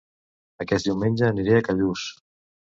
Aquest 0.65 0.87
diumenge 0.87 1.27
aniré 1.27 1.59
a 1.61 1.67
Callús 1.69 2.07